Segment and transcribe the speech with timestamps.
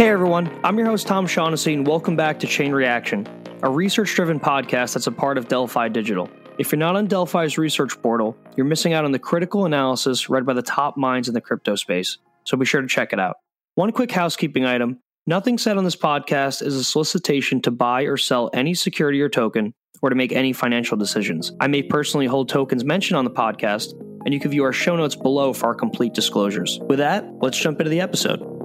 [0.00, 3.28] Hey everyone, I'm your host Tom Shaughnessy, and welcome back to Chain Reaction,
[3.62, 6.26] a research driven podcast that's a part of Delphi Digital.
[6.56, 10.46] If you're not on Delphi's research portal, you're missing out on the critical analysis read
[10.46, 13.40] by the top minds in the crypto space, so be sure to check it out.
[13.74, 18.16] One quick housekeeping item nothing said on this podcast is a solicitation to buy or
[18.16, 21.52] sell any security or token or to make any financial decisions.
[21.60, 23.92] I may personally hold tokens mentioned on the podcast,
[24.24, 26.80] and you can view our show notes below for our complete disclosures.
[26.88, 28.59] With that, let's jump into the episode.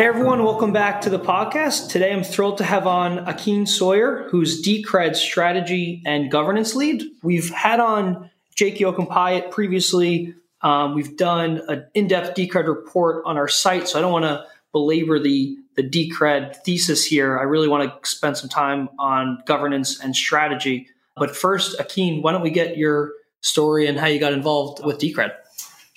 [0.00, 1.90] Hey everyone, welcome back to the podcast.
[1.90, 7.02] Today I'm thrilled to have on Akin Sawyerr, who's Decred's strategy and governance lead.
[7.22, 10.34] We've had on Jake Yocom previously.
[10.62, 14.46] Um, we've done an in-depth Decred report on our site, so I don't want to
[14.72, 17.38] belabor the the Decred thesis here.
[17.38, 20.88] I really want to spend some time on governance and strategy.
[21.14, 23.12] But first, Akin, why don't we get your
[23.42, 25.34] story and how you got involved with Decred?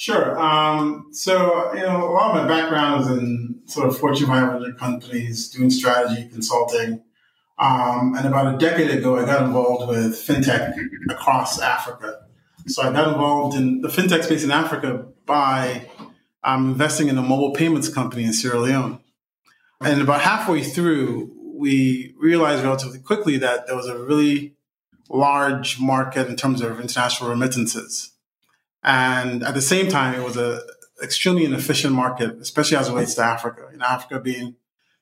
[0.04, 0.38] Sure.
[0.38, 4.78] Um, so, you know, a lot of my background is in sort of Fortune 500
[4.78, 7.02] companies doing strategy consulting.
[7.58, 10.76] Um, and about a decade ago, I got involved with fintech
[11.10, 12.20] across Africa.
[12.68, 15.88] So I got involved in the fintech space in Africa by
[16.44, 19.00] um, investing in a mobile payments company in Sierra Leone.
[19.80, 24.58] And about halfway through, we realized relatively quickly that there was a really
[25.10, 28.13] large market in terms of international remittances.
[28.84, 30.62] And at the same time, it was a
[31.02, 33.68] extremely inefficient market, especially as it relates to Africa.
[33.74, 34.56] In Africa being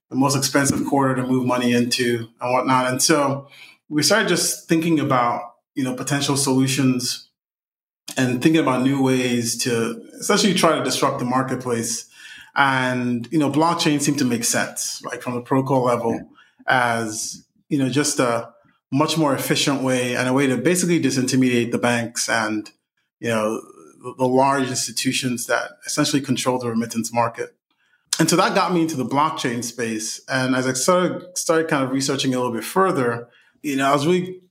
[0.09, 2.87] the most expensive quarter to move money into and whatnot.
[2.87, 3.47] And so
[3.89, 5.41] we started just thinking about,
[5.73, 7.29] you know, potential solutions
[8.17, 12.09] and thinking about new ways to essentially try to disrupt the marketplace.
[12.55, 16.29] And, you know, blockchain seemed to make sense, like from the protocol level
[16.67, 18.53] as, you know, just a
[18.91, 22.69] much more efficient way and a way to basically disintermediate the banks and,
[23.21, 23.61] you know,
[24.17, 27.55] the large institutions that essentially control the remittance market.
[28.19, 30.19] And so that got me into the blockchain space.
[30.27, 33.29] And as I started, started kind of researching a little bit further,
[33.61, 34.41] you know, I was really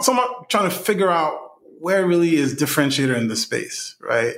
[0.00, 1.38] somewhat trying to figure out
[1.80, 4.36] where really is differentiator in the space, right?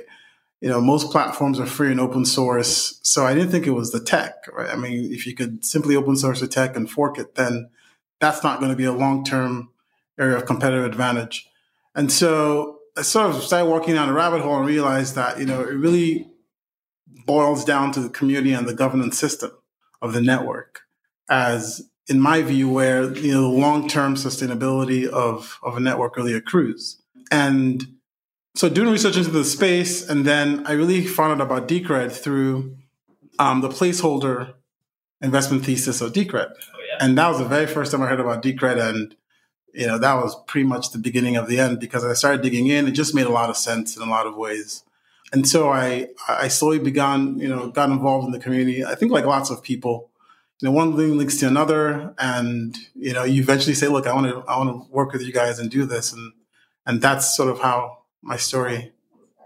[0.61, 2.99] You know, most platforms are free and open source.
[3.03, 4.69] So I didn't think it was the tech, right?
[4.69, 7.69] I mean, if you could simply open source the tech and fork it, then
[8.19, 9.69] that's not going to be a long term
[10.19, 11.47] area of competitive advantage.
[11.93, 15.45] And so I sort of started walking down a rabbit hole and realized that, you
[15.45, 16.27] know, it really
[17.25, 19.51] boils down to the community and the governance system
[20.01, 20.81] of the network
[21.29, 26.33] as in my view, where you know the long-term sustainability of, of a network really
[26.33, 27.01] accrues.
[27.31, 27.85] And
[28.55, 32.77] so doing research into the space, and then I really found out about Decred through
[33.39, 34.53] um, the placeholder
[35.21, 36.51] investment thesis of Decred.
[36.51, 37.05] Oh, yeah.
[37.05, 39.15] And that was the very first time I heard about Decred and
[39.73, 42.67] you know, that was pretty much the beginning of the end because I started digging
[42.67, 42.87] in.
[42.87, 44.83] It just made a lot of sense in a lot of ways.
[45.33, 48.85] And so I, I slowly began, you know, got involved in the community.
[48.85, 50.09] I think like lots of people,
[50.61, 52.13] you know, one thing links to another.
[52.17, 55.21] And, you know, you eventually say, look, I want to, I want to work with
[55.21, 56.13] you guys and do this.
[56.13, 56.33] And,
[56.85, 58.93] and that's sort of how my story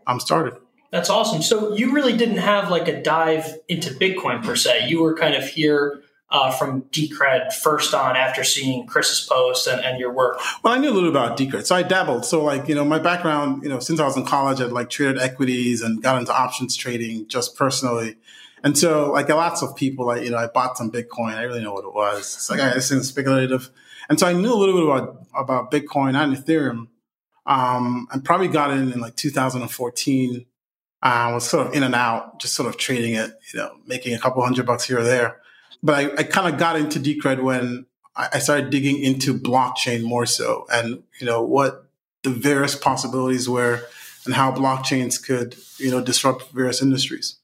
[0.05, 0.53] um, started.
[0.91, 1.41] That's awesome.
[1.41, 4.87] So you really didn't have like a dive into Bitcoin per se.
[4.87, 9.83] You were kind of here uh, from Decred first on after seeing Chris's post and,
[9.83, 10.39] and, your work?
[10.63, 12.25] Well, I knew a little about Decred, so I dabbled.
[12.25, 14.89] So, like, you know, my background, you know, since I was in college, I'd like
[14.89, 18.15] traded equities and got into options trading just personally.
[18.63, 21.35] And so, like, lots of people, like, you know, I bought some Bitcoin.
[21.35, 22.19] I really know what it was.
[22.19, 23.69] It's like, I think speculative.
[24.07, 26.87] And so I knew a little bit about, about Bitcoin and Ethereum.
[27.45, 30.45] Um, and probably got in in like 2014.
[31.03, 33.75] I uh, was sort of in and out, just sort of trading it, you know,
[33.87, 35.40] making a couple hundred bucks here or there
[35.83, 37.85] but I, I kind of got into Decred when
[38.15, 41.85] I started digging into blockchain more so and, you know, what
[42.23, 43.81] the various possibilities were
[44.25, 47.37] and how blockchains could, you know, disrupt various industries.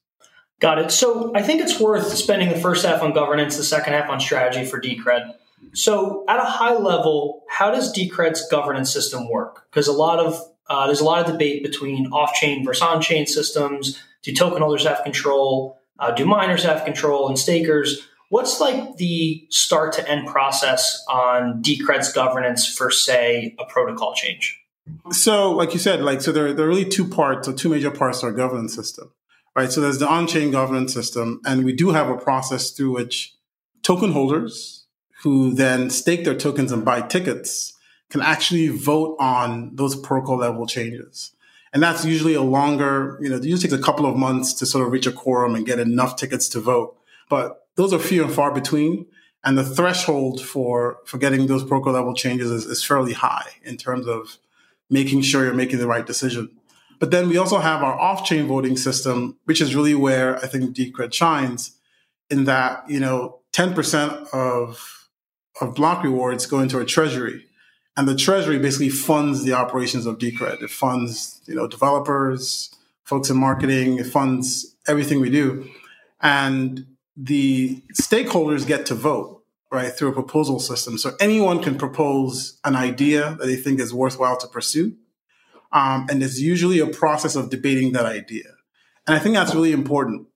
[0.60, 0.90] Got it.
[0.90, 4.20] So I think it's worth spending the first half on governance, the second half on
[4.20, 5.34] strategy for Decred.
[5.72, 9.66] So at a high level, how does Decred's governance system work?
[9.70, 13.98] Because a lot of uh, there's a lot of debate between off-chain versus on-chain systems.
[14.22, 15.80] Do token holders have control?
[15.98, 18.06] Uh, do miners have control and stakers?
[18.30, 24.60] What's like the start to end process on Decred's governance for, say, a protocol change?
[25.12, 27.90] So, like you said, like so there, there are really two parts or two major
[27.90, 29.12] parts to our governance system,
[29.56, 29.70] right?
[29.70, 33.34] So there's the on-chain governance system, and we do have a process through which
[33.82, 34.86] token holders
[35.22, 37.74] who then stake their tokens and buy tickets
[38.10, 41.32] can actually vote on those protocol level changes.
[41.72, 44.66] And that's usually a longer, you know, it usually takes a couple of months to
[44.66, 46.96] sort of reach a quorum and get enough tickets to vote.
[47.28, 49.06] But those are few and far between.
[49.44, 53.76] And the threshold for, for getting those protocol level changes is, is fairly high in
[53.76, 54.36] terms of
[54.90, 56.50] making sure you're making the right decision.
[56.98, 60.74] But then we also have our off-chain voting system, which is really where I think
[60.74, 61.78] Decred shines
[62.28, 65.08] in that, you know, 10% of,
[65.60, 67.44] of block rewards go into a treasury.
[67.96, 70.62] And the treasury basically funds the operations of Decred.
[70.64, 75.70] It funds, you know, developers, folks in marketing, it funds everything we do.
[76.20, 76.84] And
[77.20, 79.42] the stakeholders get to vote,
[79.72, 80.96] right, through a proposal system.
[80.96, 84.96] So anyone can propose an idea that they think is worthwhile to pursue.
[85.72, 88.44] Um, and there's usually a process of debating that idea.
[89.06, 90.28] And I think that's really important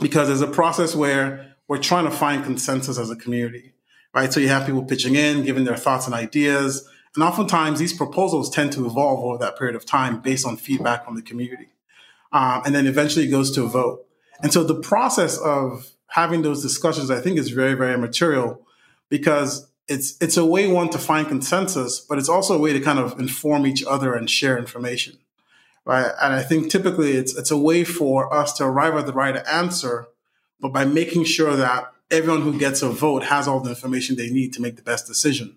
[0.00, 3.74] because there's a process where we're trying to find consensus as a community,
[4.14, 4.32] right?
[4.32, 6.88] So you have people pitching in, giving their thoughts and ideas.
[7.14, 11.04] And oftentimes these proposals tend to evolve over that period of time based on feedback
[11.04, 11.68] from the community.
[12.32, 14.06] Um, and then eventually it goes to a vote.
[14.42, 18.66] And so the process of having those discussions, I think, is very, very material
[19.08, 22.80] because it's it's a way one to find consensus, but it's also a way to
[22.80, 25.18] kind of inform each other and share information,
[25.84, 26.10] right?
[26.20, 29.36] And I think typically it's it's a way for us to arrive at the right
[29.46, 30.06] answer,
[30.60, 34.30] but by making sure that everyone who gets a vote has all the information they
[34.30, 35.56] need to make the best decision.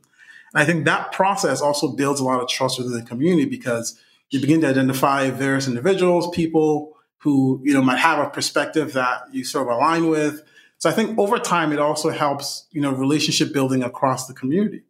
[0.53, 3.99] And I think that process also builds a lot of trust within the community because
[4.29, 9.24] you begin to identify various individuals, people who you know might have a perspective that
[9.31, 10.44] you sort of align with
[10.80, 14.83] so I think over time, it also helps, you know, relationship building across the community.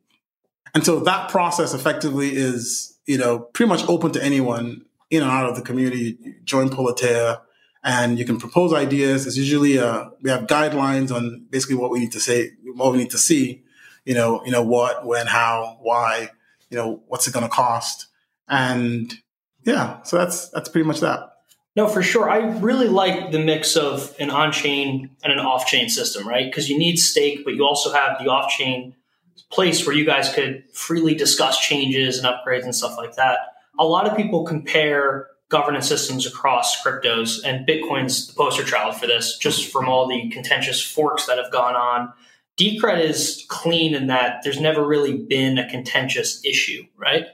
[0.76, 5.32] And so that process effectively is, you know, pretty much open to anyone in and
[5.32, 6.20] out of the community.
[6.22, 7.42] You join Politeia
[7.84, 9.26] and you can propose ideas.
[9.26, 13.00] It's usually, uh, we have guidelines on basically what we need to say, what we
[13.00, 13.64] need to see,
[14.06, 16.30] you know, you know, what, when, how, why,
[16.70, 18.06] you know, what's it going to cost?
[18.48, 19.12] And
[19.64, 21.32] yeah, so that's, that's pretty much that.
[21.76, 22.30] No, for sure.
[22.30, 26.46] I really like the mix of an on chain and an off chain system, right?
[26.46, 28.96] Because you need stake, but you also have the off chain
[29.52, 33.38] place where you guys could freely discuss changes and upgrades and stuff like that.
[33.80, 39.08] A lot of people compare governance systems across cryptos, and Bitcoin's the poster child for
[39.08, 42.14] this, just from all the contentious forks that have gone on.
[42.58, 47.26] Decred is clean in that there's never really been a contentious issue, right?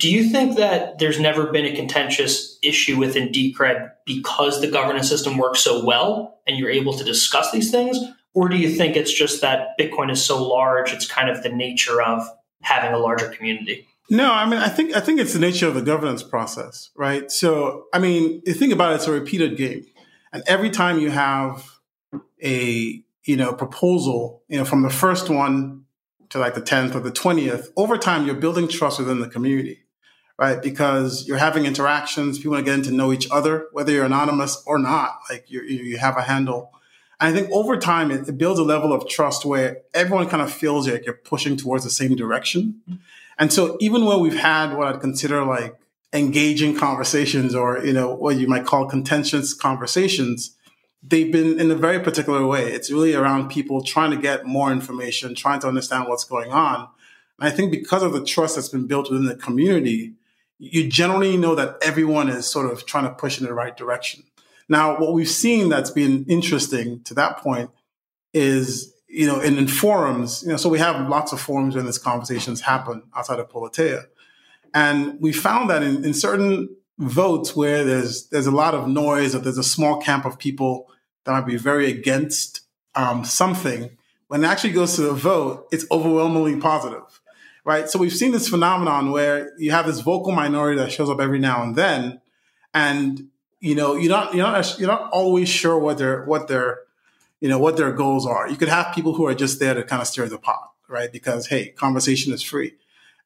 [0.00, 5.10] Do you think that there's never been a contentious issue within Decred because the governance
[5.10, 7.98] system works so well and you're able to discuss these things?
[8.32, 11.50] Or do you think it's just that Bitcoin is so large, it's kind of the
[11.50, 12.26] nature of
[12.62, 13.86] having a larger community?
[14.08, 17.30] No, I mean, I think I think it's the nature of the governance process, right?
[17.30, 19.84] So, I mean, you think about it, it's a repeated game,
[20.32, 21.64] and every time you have
[22.42, 25.84] a you know proposal, you know, from the first one
[26.30, 29.84] to like the tenth or the twentieth, over time, you're building trust within the community
[30.40, 30.62] right?
[30.62, 34.78] Because you're having interactions, people are getting to know each other, whether you're anonymous or
[34.78, 36.72] not, like you, you have a handle.
[37.20, 40.42] And I think over time, it, it, builds a level of trust where everyone kind
[40.42, 42.80] of feels like you're pushing towards the same direction.
[43.38, 45.76] And so even when we've had what I'd consider like
[46.14, 50.56] engaging conversations or, you know, what you might call contentious conversations,
[51.02, 52.72] they've been in a very particular way.
[52.72, 56.88] It's really around people trying to get more information, trying to understand what's going on.
[57.38, 60.14] And I think because of the trust that's been built within the community,
[60.60, 64.22] you generally know that everyone is sort of trying to push in the right direction.
[64.68, 67.70] Now, what we've seen that's been interesting to that point
[68.34, 71.86] is, you know, in, in forums, you know, so we have lots of forums when
[71.86, 74.04] these conversations happen outside of Politeia.
[74.74, 79.34] And we found that in, in certain votes where there's there's a lot of noise
[79.34, 80.90] or there's a small camp of people
[81.24, 82.60] that might be very against
[82.94, 83.90] um, something,
[84.28, 87.20] when it actually goes to the vote, it's overwhelmingly positive
[87.64, 87.88] right?
[87.88, 91.38] So we've seen this phenomenon where you have this vocal minority that shows up every
[91.38, 92.20] now and then,
[92.72, 93.28] and
[93.60, 96.80] you know you're not you're not you're not always sure what their what their
[97.40, 98.48] you know what their goals are.
[98.48, 101.12] You could have people who are just there to kind of stir the pot, right?
[101.12, 102.74] Because hey, conversation is free,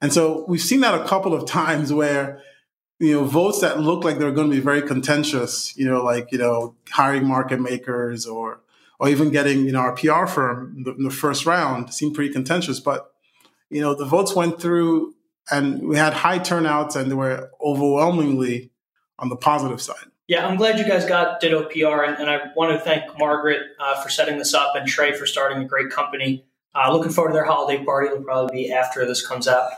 [0.00, 2.42] and so we've seen that a couple of times where
[2.98, 6.32] you know votes that look like they're going to be very contentious, you know, like
[6.32, 8.60] you know hiring market makers or
[8.98, 12.12] or even getting you know our PR firm in the, in the first round seem
[12.12, 13.13] pretty contentious, but
[13.74, 15.14] you know, the votes went through
[15.50, 18.70] and we had high turnouts and they were overwhelmingly
[19.18, 20.06] on the positive side.
[20.28, 23.60] Yeah, I'm glad you guys got Ditto PR, and, and I want to thank Margaret
[23.80, 26.46] uh, for setting this up and Trey for starting a great company.
[26.72, 28.06] Uh, looking forward to their holiday party.
[28.06, 29.72] It'll probably be after this comes out.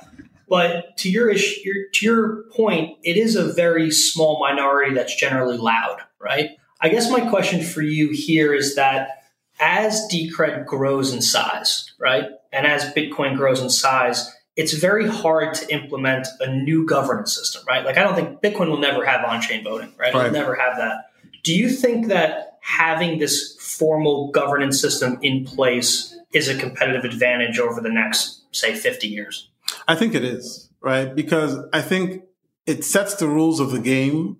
[0.46, 5.16] But to your issue, your, to your point, it is a very small minority that's
[5.16, 6.50] generally loud, right?
[6.82, 9.24] I guess my question for you here is that
[9.58, 12.26] as Decred grows in size, right,
[12.56, 17.62] and as Bitcoin grows in size, it's very hard to implement a new governance system,
[17.68, 17.84] right?
[17.84, 20.14] Like I don't think Bitcoin will never have on-chain voting, right?
[20.14, 20.26] right.
[20.26, 21.10] It'll never have that.
[21.42, 27.58] Do you think that having this formal governance system in place is a competitive advantage
[27.58, 29.48] over the next, say, 50 years?
[29.86, 31.14] I think it is, right?
[31.14, 32.24] Because I think
[32.66, 34.38] it sets the rules of the game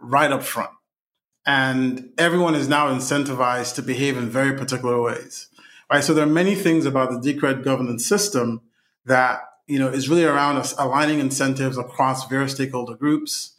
[0.00, 0.70] right up front.
[1.46, 5.48] And everyone is now incentivized to behave in very particular ways,
[5.90, 6.04] right?
[6.04, 8.62] So there are many things about the Decred governance system
[9.06, 13.56] that, you know, is really around us aligning incentives across various stakeholder groups,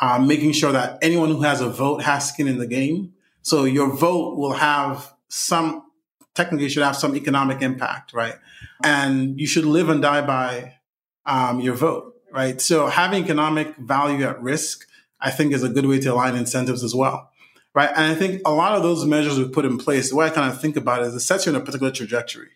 [0.00, 3.14] um, making sure that anyone who has a vote has skin in the game.
[3.42, 5.84] So your vote will have some,
[6.34, 8.34] technically should have some economic impact, right?
[8.82, 10.74] And you should live and die by
[11.24, 12.60] um, your vote, right?
[12.60, 14.86] So having economic value at risk,
[15.20, 17.30] I think is a good way to align incentives as well.
[17.76, 17.90] Right.
[17.94, 20.30] And I think a lot of those measures we put in place, the way I
[20.30, 22.48] kind of think about it is it sets you in a particular trajectory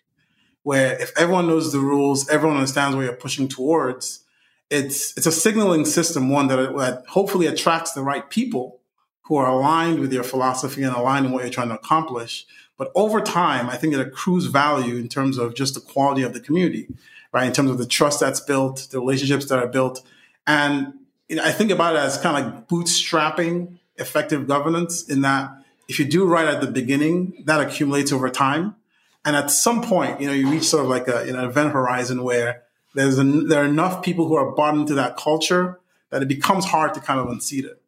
[0.62, 4.24] where if everyone knows the rules, everyone understands where you're pushing towards,
[4.70, 8.80] it's it's a signaling system one that, that hopefully attracts the right people
[9.24, 12.46] who are aligned with your philosophy and aligned in what you're trying to accomplish.
[12.78, 16.32] But over time, I think it accrues value in terms of just the quality of
[16.32, 16.88] the community,
[17.30, 17.46] right?
[17.46, 20.02] In terms of the trust that's built, the relationships that are built,
[20.46, 20.94] and
[21.28, 25.08] you know, I think about it as kind of like bootstrapping effective governance.
[25.08, 25.50] In that,
[25.88, 28.76] if you do right at the beginning, that accumulates over time.
[29.24, 31.72] And at some point, you know, you reach sort of like a, you know, event
[31.72, 32.62] horizon where
[32.94, 35.78] there's an, there are enough people who are bought into that culture
[36.10, 37.80] that it becomes hard to kind of unseat it.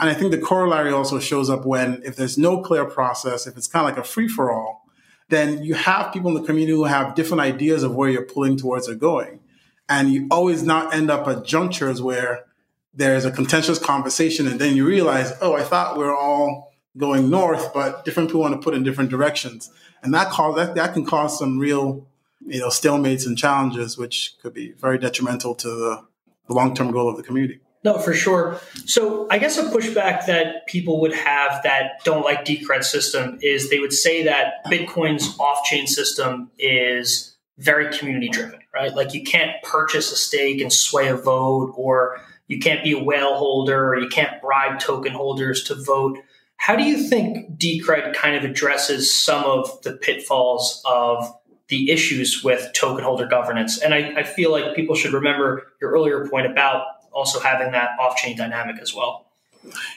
[0.00, 3.56] And I think the corollary also shows up when if there's no clear process, if
[3.56, 4.86] it's kind of like a free for all,
[5.28, 8.56] then you have people in the community who have different ideas of where you're pulling
[8.56, 9.40] towards or going.
[9.88, 12.44] And you always not end up at junctures where
[12.94, 17.30] there's a contentious conversation and then you realize, oh, I thought we are all going
[17.30, 19.70] north, but different people want to put in different directions.
[20.02, 22.06] And that cause that, that can cause some real
[22.44, 26.04] you know stalemates and challenges which could be very detrimental to the,
[26.48, 27.60] the long-term goal of the community.
[27.84, 28.60] No for sure.
[28.84, 33.70] So i guess a pushback that people would have that don't like decred system is
[33.70, 38.94] they would say that bitcoin's off-chain system is very community driven right?
[38.94, 43.02] Like you can't purchase a stake and sway a vote or you can't be a
[43.02, 46.18] whale holder or you can't bribe token holders to vote
[46.62, 51.28] how do you think Decred kind of addresses some of the pitfalls of
[51.66, 53.82] the issues with token holder governance?
[53.82, 57.98] And I, I feel like people should remember your earlier point about also having that
[57.98, 59.26] off-chain dynamic as well.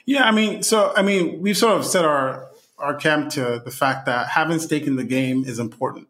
[0.08, 2.48] Yeah, I mean, so I mean, we've sort of set our
[2.80, 6.08] our camp to the fact that having stake in the game is important,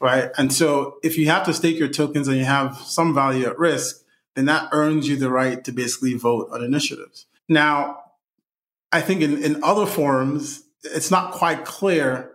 [0.00, 0.30] right?
[0.38, 3.58] And so if you have to stake your tokens and you have some value at
[3.58, 4.01] risk,
[4.34, 7.26] then that earns you the right to basically vote on initiatives.
[7.48, 7.98] Now,
[8.90, 12.32] I think in, in other forums, it's not quite clear.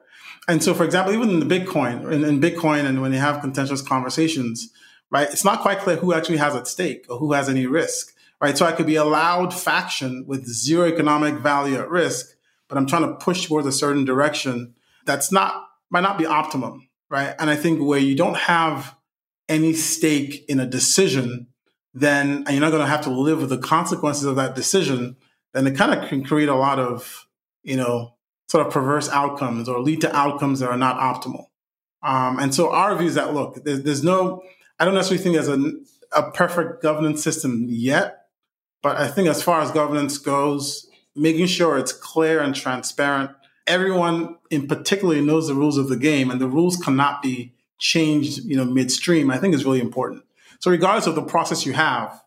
[0.47, 3.41] And so, for example, even in the Bitcoin, in, in Bitcoin, and when you have
[3.41, 4.71] contentious conversations,
[5.11, 8.13] right, it's not quite clear who actually has at stake or who has any risk,
[8.41, 8.57] right?
[8.57, 12.35] So I could be a loud faction with zero economic value at risk,
[12.67, 14.75] but I'm trying to push towards a certain direction
[15.05, 17.33] that's not, might not be optimum, right?
[17.39, 18.95] And I think where you don't have
[19.49, 21.47] any stake in a decision,
[21.99, 25.15] then you're not going to have to live with the consequences of that decision
[25.57, 27.27] then it kind of can create a lot of,
[27.63, 28.13] you know,
[28.47, 31.47] sort of perverse outcomes or lead to outcomes that are not optimal.
[32.03, 34.43] Um, and so our view is that look, there's, there's no,
[34.79, 38.27] I don't necessarily think there's a, a perfect governance system yet,
[38.83, 43.31] but I think as far as governance goes, making sure it's clear and transparent,
[43.65, 48.45] everyone in particular knows the rules of the game, and the rules cannot be changed,
[48.45, 49.31] you know, midstream.
[49.31, 50.23] I think is really important.
[50.59, 52.21] So regardless of the process you have,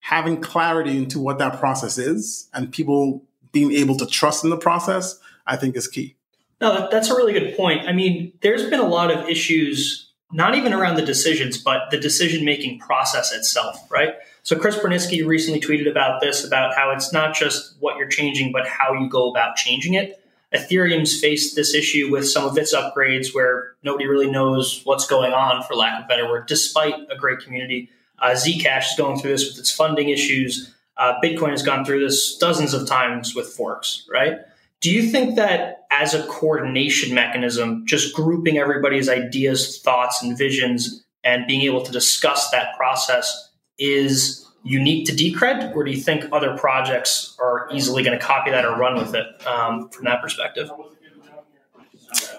[0.00, 4.56] having clarity into what that process is and people being able to trust in the
[4.56, 6.16] process, I think is key.
[6.60, 7.86] No, that's a really good point.
[7.86, 11.98] I mean, there's been a lot of issues, not even around the decisions, but the
[11.98, 14.14] decision making process itself, right?
[14.42, 18.52] So Chris Burniske recently tweeted about this, about how it's not just what you're changing,
[18.52, 20.22] but how you go about changing it.
[20.54, 25.32] Ethereum's faced this issue with some of its upgrades where nobody really knows what's going
[25.32, 27.90] on, for lack of better word, despite a great community.
[28.18, 30.74] Uh, Zcash is going through this with its funding issues.
[30.96, 34.38] Uh, Bitcoin has gone through this dozens of times with forks, right?
[34.80, 41.04] Do you think that as a coordination mechanism, just grouping everybody's ideas, thoughts, and visions
[41.24, 46.24] and being able to discuss that process is unique to Decred, or do you think
[46.32, 50.20] other projects are easily going to copy that or run with it um, from that
[50.20, 50.70] perspective?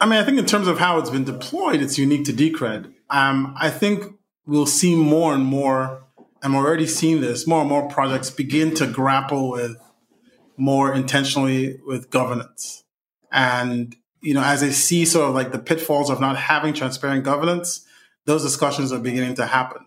[0.02, 2.94] I mean, I think in terms of how it's been deployed, it's unique to Decred.
[3.10, 4.14] Um, I think
[4.46, 6.04] we'll see more and more,
[6.44, 9.78] and we're already seeing this, more and more projects begin to grapple with
[10.58, 12.84] more intentionally with governance.
[13.32, 17.24] And, you know, as they see sort of like the pitfalls of not having transparent
[17.24, 17.86] governance,
[18.26, 19.86] those discussions are beginning to happen.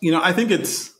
[0.00, 0.91] You know, I think it's,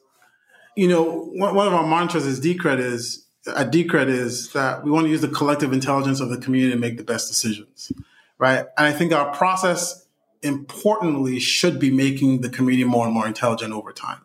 [0.76, 5.06] you know, one of our mantras is Decred is at Decred is that we want
[5.06, 7.90] to use the collective intelligence of the community to make the best decisions,
[8.38, 8.66] right?
[8.76, 10.06] And I think our process,
[10.42, 14.20] importantly, should be making the community more and more intelligent over time.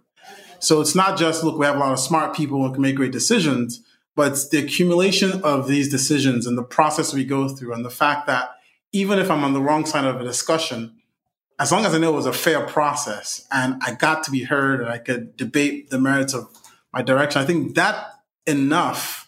[0.59, 2.95] So it's not just look, we have a lot of smart people who can make
[2.95, 3.83] great decisions,
[4.15, 7.89] but it's the accumulation of these decisions and the process we go through, and the
[7.89, 8.51] fact that
[8.91, 10.96] even if I'm on the wrong side of a discussion,
[11.59, 14.43] as long as I know it was a fair process and I got to be
[14.43, 16.47] heard and I could debate the merits of
[16.93, 18.13] my direction, I think that
[18.45, 19.27] enough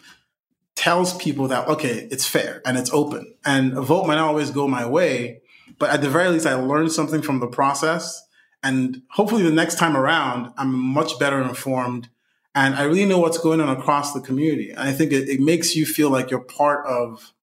[0.75, 3.35] tells people that, okay, it's fair and it's open.
[3.45, 5.41] And a vote might not always go my way,
[5.77, 8.23] but at the very least, I learned something from the process.
[8.61, 12.09] And hopefully the next time around, I'm much better informed
[12.55, 14.71] and I really know what's going on across the community.
[14.71, 17.33] And I think it, it makes you feel like you're part of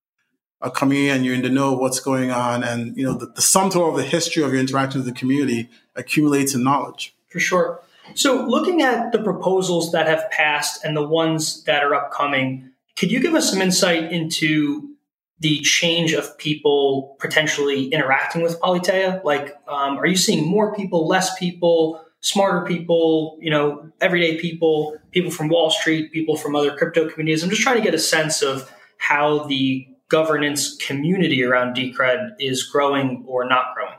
[0.61, 2.65] a community and you're in the know what's going on.
[2.65, 5.19] And, you know, the, the sum total of the history of your interaction with the
[5.19, 7.15] community accumulates in knowledge.
[7.29, 7.81] For sure.
[8.15, 13.11] So, looking at the proposals that have passed and the ones that are upcoming, could
[13.11, 14.97] you give us some insight into
[15.41, 19.23] the change of people potentially interacting with Politeia?
[19.25, 24.97] Like, um, are you seeing more people, less people, smarter people, you know, everyday people,
[25.11, 27.43] people from Wall Street, people from other crypto communities?
[27.43, 32.63] I'm just trying to get a sense of how the governance community around Decred is
[32.63, 33.99] growing or not growing?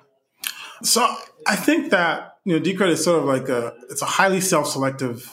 [0.84, 1.02] So
[1.46, 5.32] I think that you know Decred is sort of like a it's a highly self-selective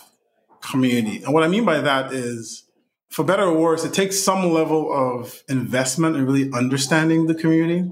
[0.61, 2.65] community, and what I mean by that is,
[3.11, 7.91] for better or worse, it takes some level of investment in really understanding the community,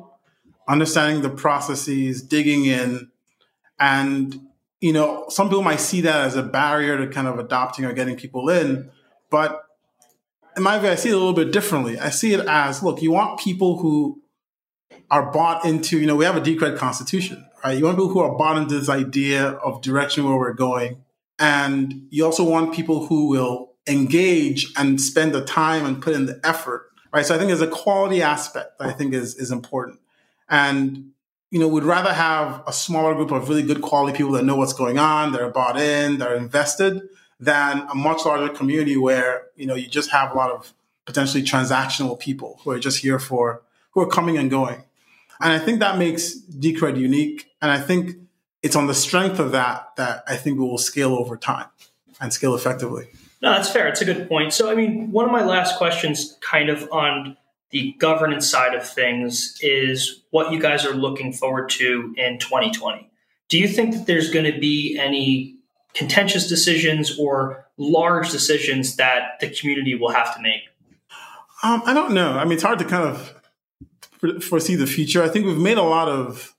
[0.68, 3.10] understanding the processes, digging in,
[3.78, 4.40] and
[4.80, 7.92] you know some people might see that as a barrier to kind of adopting or
[7.92, 8.90] getting people in,
[9.30, 9.61] but
[10.56, 11.98] in my view, I see it a little bit differently.
[11.98, 14.20] I see it as look, you want people who
[15.10, 17.76] are bought into, you know, we have a Decred constitution, right?
[17.76, 21.04] You want people who are bought into this idea of direction where we're going.
[21.38, 26.26] And you also want people who will engage and spend the time and put in
[26.26, 27.26] the effort, right?
[27.26, 30.00] So I think there's a quality aspect that I think is, is important.
[30.48, 31.10] And,
[31.50, 34.56] you know, we'd rather have a smaller group of really good quality people that know
[34.56, 37.02] what's going on, that are bought in, that are invested,
[37.42, 40.72] than a much larger community where you know you just have a lot of
[41.04, 44.84] potentially transactional people who are just here for who are coming and going.
[45.40, 47.50] And I think that makes Decred unique.
[47.60, 48.16] And I think
[48.62, 51.66] it's on the strength of that that I think we will scale over time
[52.20, 53.08] and scale effectively.
[53.42, 53.88] No, that's fair.
[53.88, 54.52] It's a good point.
[54.52, 57.36] So, I mean, one of my last questions, kind of on
[57.70, 63.10] the governance side of things, is what you guys are looking forward to in 2020.
[63.48, 65.56] Do you think that there's going to be any
[65.94, 70.62] contentious decisions or large decisions that the community will have to make?
[71.62, 72.32] Um, I don't know.
[72.32, 75.22] I mean, it's hard to kind of foresee the future.
[75.22, 76.54] I think we've made a lot of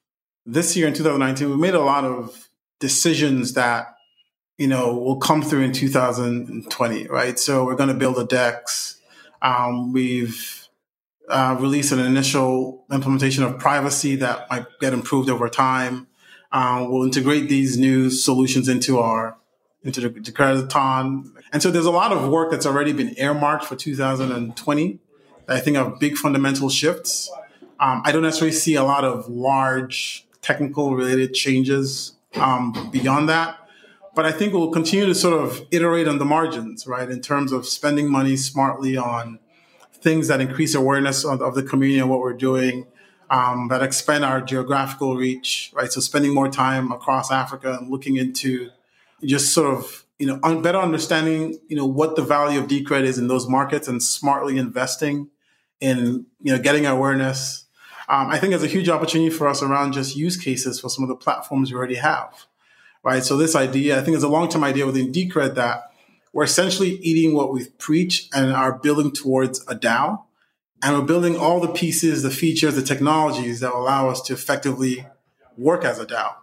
[0.46, 1.50] this year in 2019.
[1.50, 3.96] We've made a lot of decisions that
[4.58, 7.40] you know will come through in 2020, right?
[7.40, 9.00] So we're going to build a DEX.
[9.42, 10.68] Um, we've
[11.28, 16.08] uh, released an initial implementation of privacy that might get improved over time.
[16.54, 19.36] Um, we'll integrate these new solutions into our
[19.84, 23.76] into the, the And so there's a lot of work that's already been earmarked for
[23.76, 25.00] 2020
[25.48, 27.32] I think of big fundamental shifts.
[27.80, 33.58] Um, I don't necessarily see a lot of large technical related changes um, beyond that.
[34.16, 37.52] But I think we'll continue to sort of iterate on the margins, right, in terms
[37.52, 39.40] of spending money smartly on
[39.92, 42.86] things that increase awareness of, of the community and what we're doing,
[43.34, 45.92] um, that expand our geographical reach, right?
[45.92, 48.70] So spending more time across Africa and looking into
[49.26, 53.02] just sort of, you know, un- better understanding, you know, what the value of Decred
[53.02, 55.32] is in those markets and smartly investing
[55.82, 57.66] in, you know, getting awareness.
[58.08, 61.04] Um, I think there's a huge opportunity for us around just use cases for some
[61.04, 62.46] of the platforms we already have,
[63.02, 63.24] right?
[63.24, 65.92] So this idea, I think is a long-term idea within Decred that
[66.34, 70.22] we're essentially eating what we preach and are building towards a DAO
[70.82, 75.06] and we're building all the pieces, the features, the technologies that allow us to effectively
[75.58, 76.36] work as a DAO.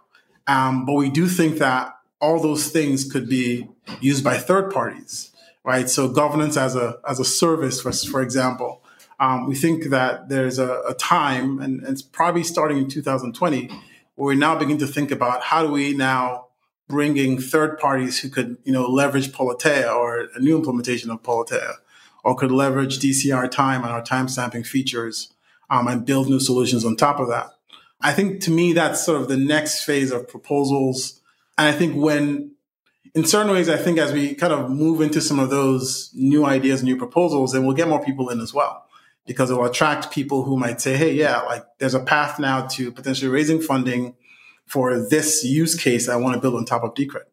[0.47, 3.67] Um, but we do think that all those things could be
[3.99, 5.31] used by third parties,
[5.63, 5.89] right?
[5.89, 8.83] So governance as a as a service, for for example,
[9.19, 13.69] um, we think that there's a, a time, and, and, it's probably starting in 2020,
[14.15, 16.47] where we now begin to think about how do we now
[16.87, 21.75] bringing third parties who could you know leverage Politeia or a new implementation of Politeia
[22.23, 25.33] or could leverage DCR time and our time stamping features
[25.69, 27.51] um, and build new solutions on top of that.
[28.01, 31.21] I think to me, that's sort of the next phase of proposals.
[31.57, 32.51] And I think when,
[33.13, 36.45] in certain ways, I think as we kind of move into some of those new
[36.45, 38.85] ideas, new proposals, then we'll get more people in as well
[39.25, 42.65] because it will attract people who might say, Hey, yeah, like there's a path now
[42.67, 44.15] to potentially raising funding
[44.65, 47.25] for this use case I want to build on top of Decred.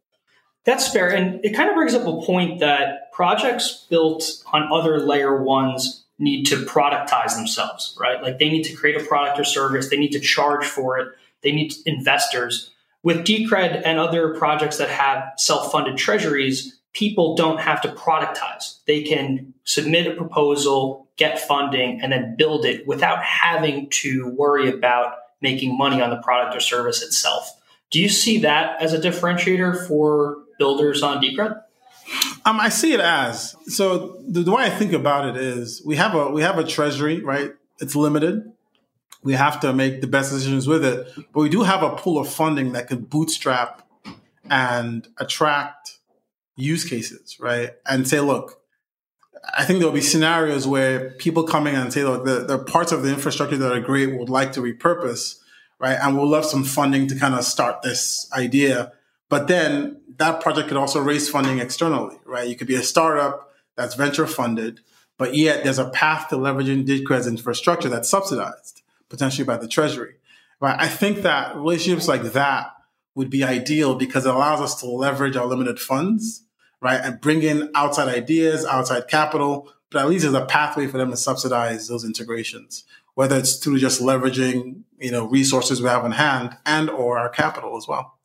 [0.64, 1.08] That's fair.
[1.08, 6.04] And it kind of brings up a point that projects built on other layer ones
[6.18, 8.22] need to productize themselves, right?
[8.22, 11.08] Like they need to create a product or service, they need to charge for it,
[11.42, 12.72] they need investors.
[13.02, 18.78] With Decred and other projects that have self funded treasuries, people don't have to productize.
[18.86, 24.68] They can submit a proposal, get funding, and then build it without having to worry
[24.68, 27.54] about making money on the product or service itself.
[27.90, 31.62] Do you see that as a differentiator for builders on Decred?
[32.44, 34.16] Um, I see it as so.
[34.26, 37.20] The, the way I think about it is, we have a we have a treasury,
[37.20, 37.52] right?
[37.80, 38.50] It's limited.
[39.22, 42.18] We have to make the best decisions with it, but we do have a pool
[42.18, 43.86] of funding that can bootstrap
[44.48, 45.98] and attract
[46.56, 47.72] use cases, right?
[47.86, 48.60] And say, look,
[49.56, 53.02] I think there'll be scenarios where people coming and say, look, the, the parts of
[53.02, 55.38] the infrastructure that are great would like to repurpose,
[55.78, 55.98] right?
[56.00, 58.92] And we'll love some funding to kind of start this idea.
[59.28, 62.48] But then that project could also raise funding externally, right?
[62.48, 64.80] You could be a startup that's venture funded,
[65.16, 70.14] but yet there's a path to leveraging Decred's infrastructure that's subsidized, potentially by the treasury.
[70.60, 70.76] Right?
[70.78, 72.72] I think that relationships like that
[73.14, 76.44] would be ideal because it allows us to leverage our limited funds,
[76.80, 77.00] right?
[77.00, 81.10] And bring in outside ideas, outside capital, but at least there's a pathway for them
[81.10, 86.12] to subsidize those integrations, whether it's through just leveraging, you know, resources we have in
[86.12, 88.17] hand and or our capital as well.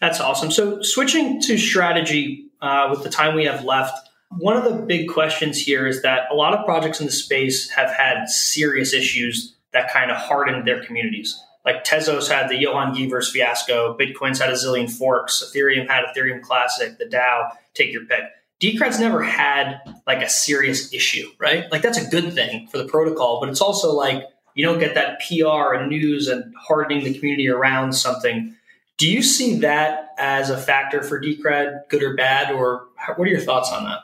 [0.00, 0.50] That's awesome.
[0.50, 4.08] So, switching to strategy uh, with the time we have left,
[4.38, 7.70] one of the big questions here is that a lot of projects in the space
[7.70, 11.42] have had serious issues that kind of hardened their communities.
[11.64, 16.40] Like Tezos had the Johann Gevers fiasco, Bitcoin's had a zillion forks, Ethereum had Ethereum
[16.42, 18.24] Classic, the DAO, take your pick.
[18.60, 21.70] Decred's never had like a serious issue, right?
[21.70, 24.94] Like that's a good thing for the protocol, but it's also like you don't get
[24.94, 28.56] that PR and news and hardening the community around something
[28.98, 33.30] do you see that as a factor for Decred, good or bad, or what are
[33.30, 34.00] your thoughts on that?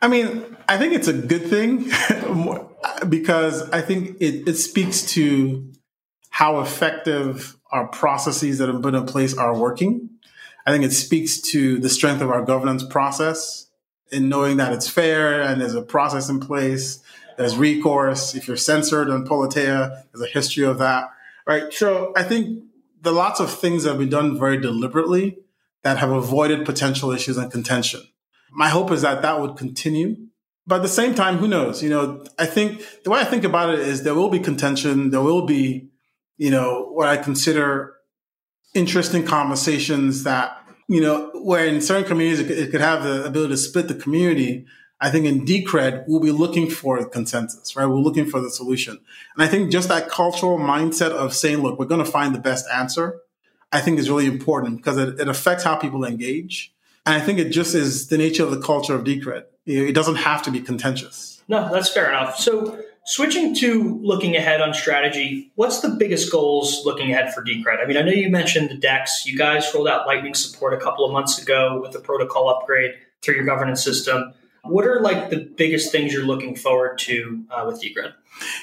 [0.00, 1.90] I mean, I think it's a good thing
[3.08, 5.72] because I think it, it speaks to
[6.28, 10.10] how effective our processes that have been in place are working.
[10.66, 13.66] I think it speaks to the strength of our governance process
[14.12, 17.02] in knowing that it's fair and there's a process in place.
[17.38, 18.34] There's recourse.
[18.34, 21.08] If you're censored on Politeia, there's a history of that,
[21.46, 21.72] right?
[21.72, 22.62] So I think
[23.00, 25.38] the lots of things that have been done very deliberately
[25.82, 28.02] that have avoided potential issues and contention.
[28.50, 30.16] My hope is that that would continue.
[30.66, 31.82] But at the same time, who knows?
[31.82, 35.10] You know, I think the way I think about it is there will be contention.
[35.10, 35.88] There will be,
[36.36, 37.94] you know, what I consider
[38.74, 40.58] interesting conversations that,
[40.88, 44.66] you know, where in certain communities it could have the ability to split the community
[45.00, 47.86] I think in Decred, we'll be looking for consensus, right?
[47.86, 48.98] We're looking for the solution.
[49.34, 52.40] And I think just that cultural mindset of saying, look, we're going to find the
[52.40, 53.20] best answer,
[53.70, 56.72] I think is really important because it, it affects how people engage.
[57.06, 59.44] And I think it just is the nature of the culture of Decred.
[59.66, 61.42] It doesn't have to be contentious.
[61.46, 62.36] No, that's fair enough.
[62.36, 67.82] So switching to looking ahead on strategy, what's the biggest goals looking ahead for Decred?
[67.82, 69.24] I mean, I know you mentioned the DEX.
[69.26, 72.94] You guys rolled out Lightning support a couple of months ago with the protocol upgrade
[73.22, 74.34] through your governance system.
[74.68, 78.14] What are like the biggest things you're looking forward to uh, with Decred?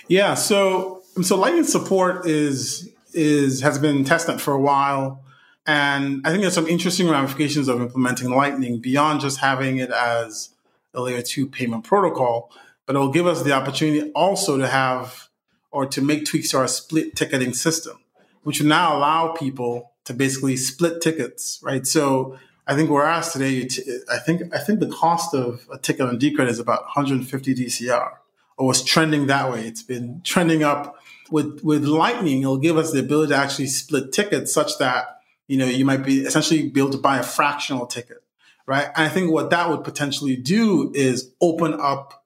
[0.07, 5.23] Yeah, so so Lightning support is is has been tested for a while,
[5.65, 10.49] and I think there's some interesting ramifications of implementing Lightning beyond just having it as
[10.93, 12.51] a layer two payment protocol,
[12.85, 15.29] but it will give us the opportunity also to have
[15.71, 17.99] or to make tweaks to our split ticketing system,
[18.43, 21.85] which will now allow people to basically split tickets, right?
[21.85, 22.37] So
[22.67, 23.67] I think we're asked today.
[24.11, 28.11] I think I think the cost of a ticket on Decred is about 150 DCR,
[28.57, 29.67] or was trending that way.
[29.67, 30.97] It's been trending up.
[31.31, 35.57] With with Lightning, it'll give us the ability to actually split tickets such that you
[35.57, 38.23] know you might be essentially be able to buy a fractional ticket,
[38.67, 38.85] right?
[38.95, 42.25] And I think what that would potentially do is open up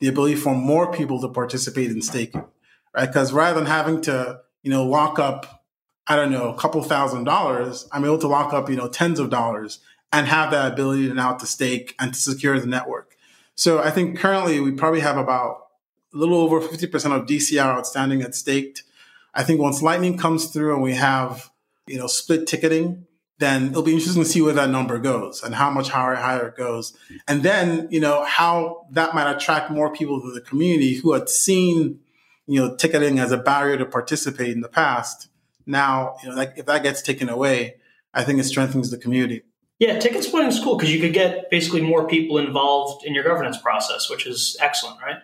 [0.00, 2.44] the ability for more people to participate in staking,
[2.94, 3.06] right?
[3.06, 5.59] Because rather than having to you know lock up
[6.10, 9.20] I don't know, a couple thousand dollars, I'm able to lock up, you know, tens
[9.20, 9.78] of dollars
[10.12, 13.16] and have that ability to now to stake and to secure the network.
[13.54, 15.68] So I think currently we probably have about
[16.12, 18.82] a little over 50% of DCR outstanding that's staked.
[19.34, 21.48] I think once Lightning comes through and we have,
[21.86, 23.06] you know, split ticketing,
[23.38, 26.48] then it'll be interesting to see where that number goes and how much higher, higher
[26.48, 26.92] it goes.
[27.28, 31.28] And then, you know, how that might attract more people to the community who had
[31.28, 32.00] seen,
[32.48, 35.28] you know, ticketing as a barrier to participate in the past
[35.70, 37.76] now, you know, like if that gets taken away,
[38.12, 39.42] I think it strengthens the community.
[39.78, 43.24] Yeah, ticket splitting is cool because you could get basically more people involved in your
[43.24, 45.16] governance process, which is excellent, right?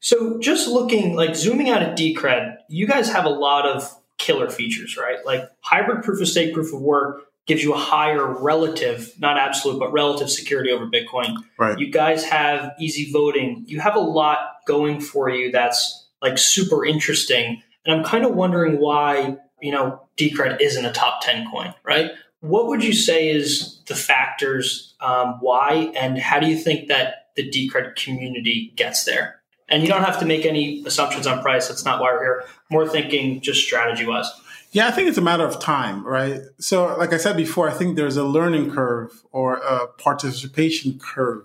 [0.00, 4.50] So just looking like zooming out at Decred, you guys have a lot of killer
[4.50, 5.18] features, right?
[5.24, 9.78] Like hybrid proof of stake, proof of work, gives you a higher relative, not absolute,
[9.78, 11.36] but relative security over Bitcoin.
[11.58, 11.78] Right.
[11.78, 13.64] You guys have easy voting.
[13.66, 17.62] You have a lot going for you that's like super interesting.
[17.84, 22.10] And I'm kind of wondering why, you know, Decred isn't a top 10 coin, right?
[22.40, 27.28] What would you say is the factors um, why, and how do you think that
[27.36, 29.40] the Decred community gets there?
[29.68, 31.68] And you don't have to make any assumptions on price.
[31.68, 32.44] That's not why we're here.
[32.70, 34.28] More thinking just strategy wise.
[34.72, 36.42] Yeah, I think it's a matter of time, right?
[36.58, 41.44] So, like I said before, I think there's a learning curve or a participation curve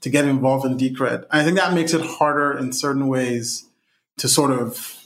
[0.00, 1.24] to get involved in Decred.
[1.30, 3.66] I think that makes it harder in certain ways
[4.18, 4.96] to sort of,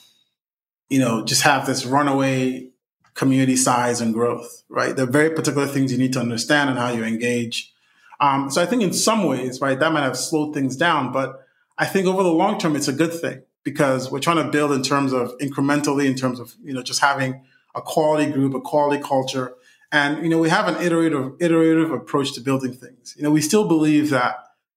[0.90, 2.68] you know, just have this runaway
[3.14, 4.94] community size and growth, right?
[4.94, 7.72] There are very particular things you need to understand and how you engage.
[8.18, 11.46] Um, so I think in some ways, right, that might have slowed things down, but
[11.78, 14.72] I think over the long term, it's a good thing because we're trying to build
[14.72, 17.42] in terms of incrementally, in terms of, you know, just having
[17.74, 19.54] a quality group, a quality culture.
[19.92, 23.14] And, you know, we have an iterative, iterative approach to building things.
[23.16, 24.36] You know, we still believe that,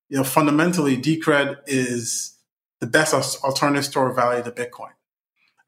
[0.09, 2.37] you know, fundamentally Decred is
[2.79, 4.91] the best alternative store of value to Bitcoin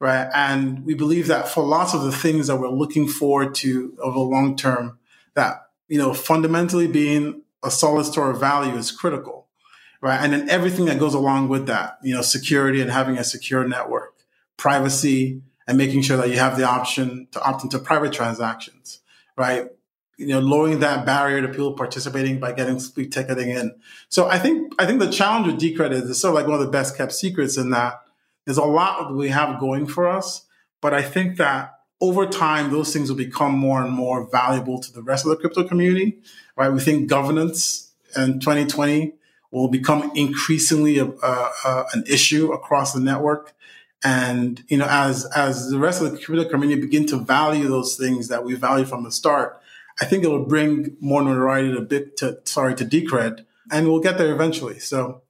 [0.00, 0.28] right?
[0.34, 4.18] And we believe that for lots of the things that we're looking forward to over
[4.18, 4.98] the long term,
[5.34, 9.48] that, you know, fundamentally being a solid store of value is critical,
[10.00, 10.20] right?
[10.20, 13.66] And then everything that goes along with that, you know, security and having a secure
[13.66, 14.14] network,
[14.56, 19.00] privacy, and making sure that you have the option to opt into private transactions,
[19.36, 19.68] right?
[20.16, 23.74] You know, lowering that barrier to people participating by getting split ticketing in.
[24.08, 26.64] So I think I think the challenge with Decred is sort of like one of
[26.64, 28.00] the best kept secrets in that
[28.46, 30.46] there's a lot that we have going for us,
[30.80, 34.92] but I think that over time, those things will become more and more valuable to
[34.92, 36.18] the rest of the crypto community,
[36.56, 36.70] right?
[36.70, 39.14] We think governance in 2020
[39.50, 43.54] will become increasingly a, a, a, an issue across the network.
[44.04, 47.96] And, you know, as, as the rest of the crypto community begin to value those
[47.96, 49.60] things that we value from the start,
[50.00, 54.00] I think it will bring more notoriety to bit to, sorry, to Decred and we'll
[54.00, 54.78] get there eventually.
[54.78, 55.22] So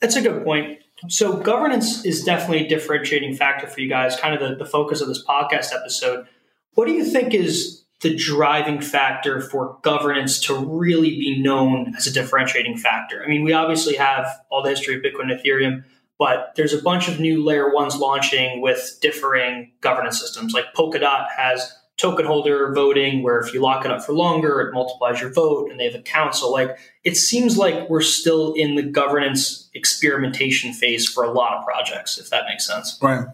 [0.00, 0.78] that's a good point.
[1.06, 5.00] So governance is definitely a differentiating factor for you guys, kind of the, the focus
[5.00, 6.26] of this podcast episode.
[6.74, 12.06] What do you think is the driving factor for governance to really be known as
[12.06, 13.22] a differentiating factor?
[13.24, 15.84] I mean, we obviously have all the history of Bitcoin and Ethereum,
[16.18, 20.52] but there's a bunch of new layer ones launching with differing governance systems.
[20.52, 24.72] Like Polkadot has token holder voting where if you lock it up for longer it
[24.72, 26.50] multiplies your vote and they have a council.
[26.50, 31.64] Like it seems like we're still in the governance experimentation phase for a lot of
[31.64, 32.98] projects if that makes sense.
[33.02, 33.26] Right.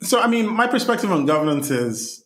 [0.00, 2.24] So i mean my perspective on governance is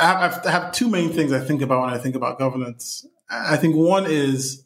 [0.00, 3.06] i have, I have two main things i think about when i think about governance.
[3.30, 4.64] I think one is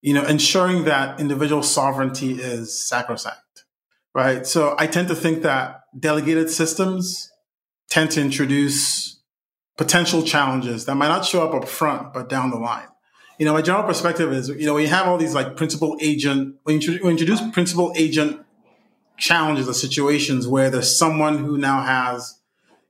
[0.00, 3.64] you know ensuring that individual sovereignty is sacrosanct
[4.14, 4.46] right?
[4.46, 7.32] So i tend to think that delegated systems
[7.98, 9.18] tend to introduce
[9.76, 12.86] potential challenges that might not show up up front, but down the line.
[13.40, 16.56] You know, my general perspective is, you know, we have all these like principal agent,
[16.64, 18.44] we introduce principal agent
[19.16, 22.38] challenges or situations where there's someone who now has,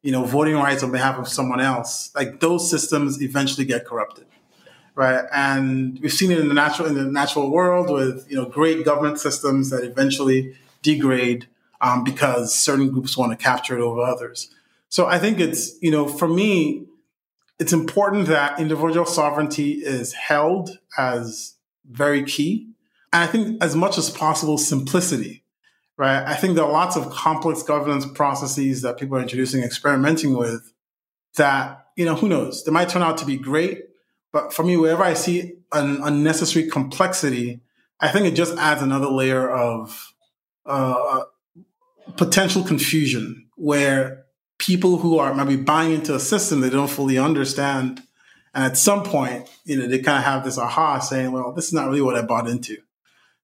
[0.03, 2.11] you know, voting rights on behalf of someone else.
[2.15, 4.27] Like those systems eventually get corrupted,
[4.95, 5.25] right?
[5.33, 8.85] And we've seen it in the natural in the natural world with you know great
[8.85, 11.49] government systems that eventually degrade
[11.81, 14.55] um, because certain groups want to capture it over others.
[14.89, 16.87] So I think it's, you know, for me,
[17.59, 21.55] it's important that individual sovereignty is held as
[21.91, 22.71] very key.
[23.13, 25.45] And I think as much as possible, simplicity,
[25.97, 26.23] right?
[26.25, 30.73] I think there are lots of complex governance processes that people are introducing, experimenting with
[31.37, 32.65] that, you know, who knows?
[32.65, 33.85] They might turn out to be great.
[34.33, 37.61] But for me, wherever I see an unnecessary complexity,
[37.99, 40.13] I think it just adds another layer of
[40.67, 41.23] uh,
[42.17, 44.27] potential confusion where
[44.59, 48.03] people who are maybe buying into a system they don't fully understand.
[48.55, 51.67] And at some point, you know, they kind of have this aha saying, well, this
[51.67, 52.77] is not really what I bought into.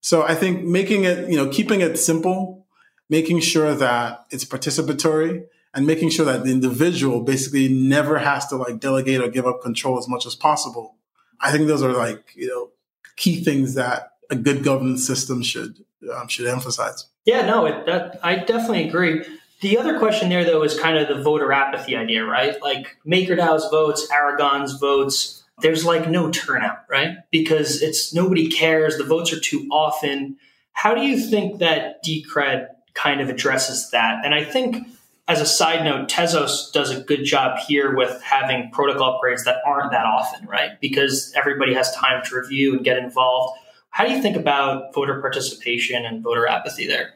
[0.01, 2.67] So I think making it, you know, keeping it simple,
[3.09, 8.57] making sure that it's participatory and making sure that the individual basically never has to
[8.57, 10.97] like delegate or give up control as much as possible.
[11.41, 12.71] I think those are like, you know,
[13.17, 17.07] key things that a good governance system should um, should emphasize.
[17.25, 19.25] Yeah, no, it, that I definitely agree.
[19.65, 22.61] The other question there, though, is kind of the voter apathy idea, right?
[22.61, 27.17] Like MakerDAO's votes, Aragon's votes, there's like no turnout, right?
[27.31, 28.99] Because it's nobody cares.
[28.99, 30.37] The votes are too often.
[30.75, 34.23] How do you think that Decred kind of addresses that?
[34.23, 34.87] And I think,
[35.29, 39.63] as a side note, Tezos does a good job here with having protocol upgrades that
[39.65, 40.79] aren't that often, right?
[40.79, 43.59] Because everybody has time to review and get involved.
[43.89, 47.15] How do you think about voter participation and voter apathy there?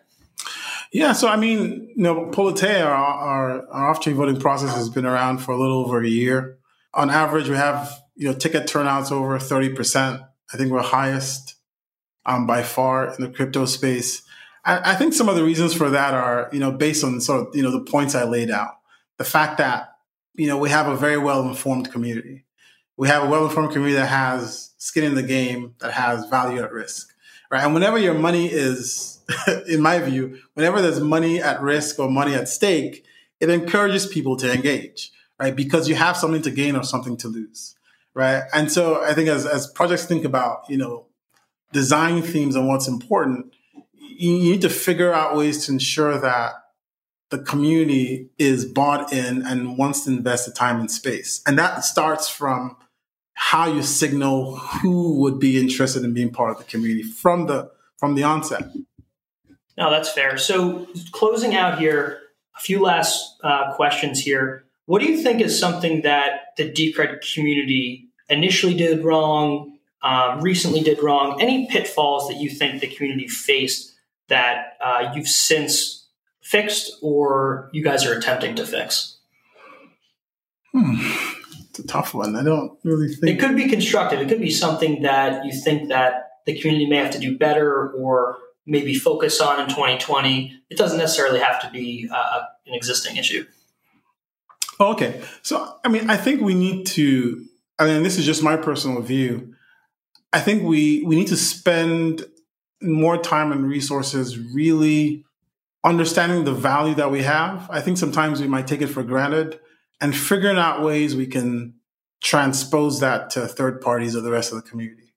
[0.93, 5.05] Yeah, so I mean, you know, Politeia, our, our, our off-chain voting process has been
[5.05, 6.59] around for a little over a year.
[6.95, 10.21] on average, we have you know ticket turnouts over thirty percent.
[10.53, 11.57] I think we're highest
[12.27, 14.23] um, by far in the crypto space.
[14.65, 17.49] I, I think some of the reasons for that are you know based on sort
[17.49, 18.77] of you know the points I laid out.
[19.19, 19.97] The fact that
[20.35, 22.45] you know we have a very well informed community.
[22.97, 26.63] We have a well informed community that has skin in the game, that has value
[26.63, 27.15] at risk,
[27.51, 27.65] right?
[27.65, 29.21] And whenever your money is,
[29.69, 33.05] in my view, whenever there's money at risk or money at stake,
[33.41, 35.55] it encourages people to engage, right?
[35.55, 37.77] Because you have something to gain or something to lose,
[38.15, 38.45] right?
[38.53, 41.07] And so I think as, as projects think about, you know,
[41.73, 43.55] design themes and what's important,
[43.93, 46.55] you need to figure out ways to ensure that
[47.31, 51.43] the community is bought in and wants to invest the time and space.
[51.47, 52.77] And that starts from
[53.41, 57.71] how you signal who would be interested in being part of the community from the
[57.97, 58.65] from the onset.
[59.77, 60.37] No, that's fair.
[60.39, 62.19] So closing out here,
[62.57, 64.65] a few last uh, questions here.
[64.87, 70.81] What do you think is something that the Decred community initially did wrong, um, recently
[70.81, 71.41] did wrong?
[71.41, 73.95] Any pitfalls that you think the community faced
[74.29, 76.09] that uh, you've since
[76.43, 79.19] fixed or you guys are attempting to fix?
[80.73, 81.28] Hmm.
[81.89, 82.37] Tough one.
[82.37, 84.21] I don't really think it could be constructive.
[84.21, 87.91] It could be something that you think that the community may have to do better
[87.93, 90.63] or maybe focus on in 2020.
[90.71, 93.47] It doesn't necessarily have to be uh, an existing issue.
[94.79, 95.21] Okay.
[95.43, 97.45] So, I mean, I think we need to,
[97.79, 99.55] I mean, this is just my personal view.
[100.33, 102.25] I think we, we need to spend
[102.83, 105.25] more time and resources really
[105.83, 107.69] understanding the value that we have.
[107.71, 109.59] I think sometimes we might take it for granted
[110.01, 111.75] and figuring out ways we can
[112.21, 115.09] transpose that to third parties or the rest of the community.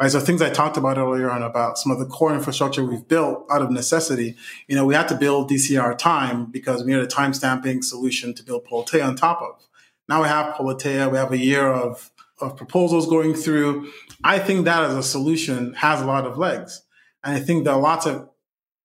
[0.00, 0.10] Right.
[0.10, 3.44] So things I talked about earlier on about some of the core infrastructure we've built
[3.50, 4.34] out of necessity.
[4.66, 8.42] You know, we had to build dcrtime because we needed a time stamping solution to
[8.42, 9.62] build Politeia on top of.
[10.08, 11.10] Now we have Politeia.
[11.10, 13.92] We have a year of, of proposals going through.
[14.24, 16.82] I think that as a solution has a lot of legs.
[17.22, 18.30] And I think there are lots of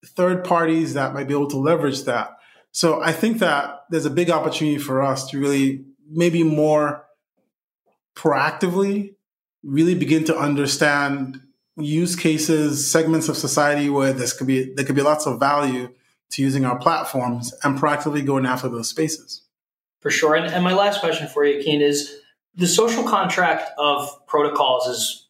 [0.05, 2.31] third parties that might be able to leverage that.
[2.73, 7.04] So I think that there's a big opportunity for us to really maybe more
[8.15, 9.15] proactively
[9.63, 11.41] really begin to understand
[11.77, 15.89] use cases, segments of society where this could be there could be lots of value
[16.31, 19.41] to using our platforms and proactively going after those spaces.
[19.99, 20.35] For sure.
[20.35, 22.15] And, and my last question for you, Akin, is
[22.55, 25.27] the social contract of protocols is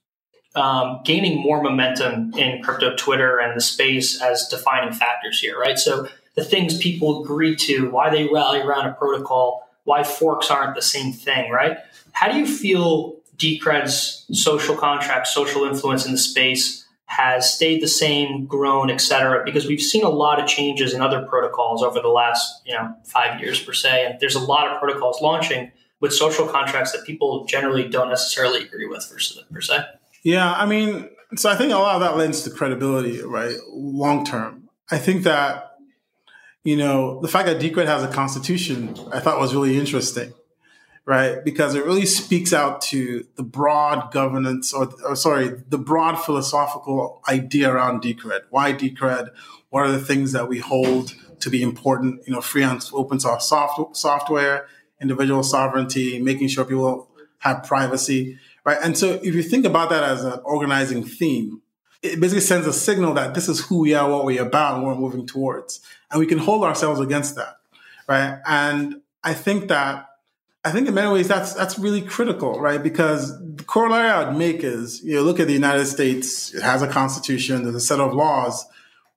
[0.55, 5.77] um, gaining more momentum in crypto Twitter and the space as defining factors here, right?
[5.77, 10.75] So the things people agree to, why they rally around a protocol, why forks aren't
[10.75, 11.77] the same thing, right?
[12.11, 17.87] How do you feel Decred's social contract, social influence in the space has stayed the
[17.87, 22.01] same, grown, et cetera, because we've seen a lot of changes in other protocols over
[22.01, 24.05] the last, you know, five years per se.
[24.05, 28.63] And there's a lot of protocols launching with social contracts that people generally don't necessarily
[28.63, 29.07] agree with
[29.51, 29.85] per se.
[30.23, 33.55] Yeah, I mean, so I think a lot of that lends to credibility, right?
[33.69, 34.69] Long term.
[34.89, 35.74] I think that,
[36.65, 40.33] you know, the fact that Decred has a constitution, I thought was really interesting
[41.05, 41.43] right?
[41.45, 47.21] Because it really speaks out to the broad governance, or, or, sorry, the broad philosophical
[47.29, 48.41] idea around Decred.
[48.49, 49.29] Why Decred?
[49.69, 52.21] What are the things that we hold to be important?
[52.27, 54.67] You know, free and open source soft, software,
[54.99, 58.77] individual sovereignty, making sure people have privacy, right?
[58.81, 61.61] And so, if you think about that as an organizing theme,
[62.05, 64.83] it basically sends a signal that this is who we are, what we're about, and
[64.83, 67.57] what we're moving towards, and we can hold ourselves against that,
[68.07, 68.39] right?
[68.45, 70.09] And I think that
[70.65, 72.81] I think in many ways that's that's really critical, right?
[72.81, 76.63] Because the corollary I would make is you know, look at the United States, it
[76.63, 78.65] has a constitution, there's a set of laws,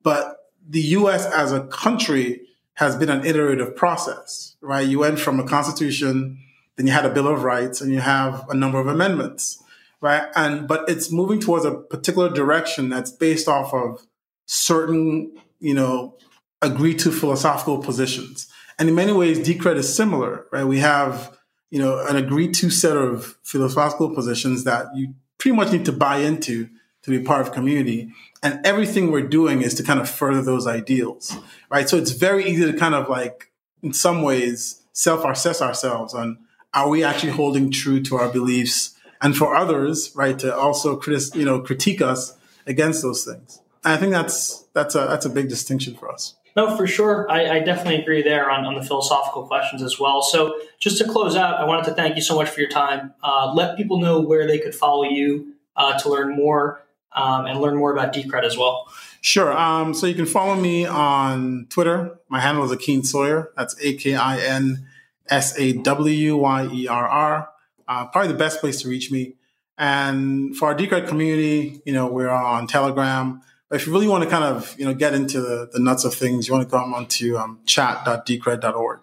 [0.03, 2.42] but the US as a country
[2.74, 4.87] has been an iterative process, right?
[4.87, 6.38] You went from a constitution,
[6.77, 9.62] then you had a Bill of Rights, and you have a number of amendments,
[10.01, 10.29] right?
[10.35, 14.07] And but it's moving towards a particular direction that's based off of
[14.46, 16.17] certain, you know,
[16.63, 18.46] agreed to philosophical positions.
[18.79, 20.65] And in many ways, Decred is similar, right?
[20.65, 21.37] We have
[21.71, 25.92] you know, an agreed to set of philosophical positions that you pretty much need to
[25.92, 26.69] buy into
[27.03, 28.11] to be part of community.
[28.42, 31.37] And everything we're doing is to kind of further those ideals,
[31.71, 31.88] right?
[31.88, 36.38] So it's very easy to kind of like, in some ways, self-assess ourselves on
[36.75, 41.35] are we actually holding true to our beliefs, and for others, right, to also critic,
[41.35, 43.60] you know, critique us against those things.
[43.85, 46.35] And I think that's that's a that's a big distinction for us.
[46.58, 47.31] No, for sure.
[47.31, 50.23] I, I, definitely agree there on, on the philosophical questions as well.
[50.23, 53.14] So, just to close out, I wanted to thank you so much for your time.
[53.23, 57.60] Uh, let people know where they could follow you uh, to learn more um, and
[57.60, 58.88] learn more about Decred as well.
[59.21, 59.56] Sure.
[59.56, 62.19] Um, so, you can follow me on Twitter.
[62.29, 63.50] My handle is Akin Sawyerr.
[63.56, 64.85] That's A K I N
[65.29, 67.50] S A W Y E R R.
[67.88, 69.34] uh, probably the best place to reach me.
[69.76, 73.42] And for our Decred community, you know, we're on Telegram.
[73.68, 76.04] But if you really want to kind of, you know, get into the, the nuts
[76.04, 79.00] of things, you want to come onto um, chat.decred.org.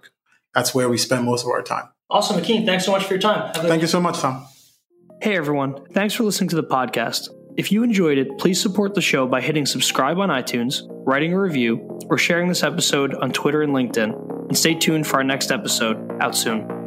[0.54, 1.90] That's where we spend most of our time.
[2.10, 2.66] Awesome, Akin.
[2.66, 3.54] Thanks so much for your time.
[3.54, 4.46] Thank you so much, Tom.
[5.22, 5.86] Hey, everyone.
[5.94, 7.30] Thanks for listening to the podcast.
[7.58, 11.40] If you enjoyed it, please support the show by hitting subscribe on iTunes, writing a
[11.40, 14.48] review, or sharing this episode on Twitter and LinkedIn.
[14.50, 16.85] And stay tuned for our next episode out soon.